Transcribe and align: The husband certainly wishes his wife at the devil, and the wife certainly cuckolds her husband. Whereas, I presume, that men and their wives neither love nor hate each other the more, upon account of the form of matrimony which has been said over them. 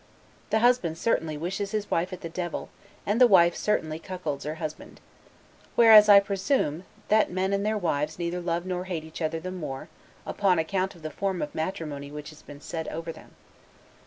The 0.49 0.57
husband 0.61 0.97
certainly 0.97 1.37
wishes 1.37 1.73
his 1.73 1.91
wife 1.91 2.11
at 2.11 2.21
the 2.21 2.27
devil, 2.29 2.69
and 3.05 3.21
the 3.21 3.27
wife 3.27 3.55
certainly 3.55 3.99
cuckolds 3.99 4.45
her 4.45 4.55
husband. 4.55 4.99
Whereas, 5.75 6.09
I 6.09 6.19
presume, 6.19 6.85
that 7.09 7.29
men 7.31 7.53
and 7.53 7.63
their 7.63 7.77
wives 7.77 8.17
neither 8.17 8.41
love 8.41 8.65
nor 8.65 8.85
hate 8.85 9.03
each 9.03 9.21
other 9.21 9.39
the 9.39 9.51
more, 9.51 9.89
upon 10.25 10.57
account 10.57 10.95
of 10.95 11.03
the 11.03 11.11
form 11.11 11.39
of 11.39 11.53
matrimony 11.53 12.09
which 12.11 12.31
has 12.31 12.41
been 12.41 12.61
said 12.61 12.87
over 12.87 13.11
them. 13.11 13.35